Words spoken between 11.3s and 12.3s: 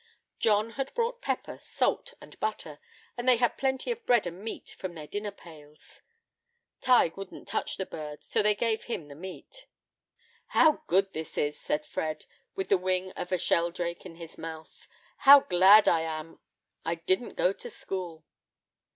is!" said Fred,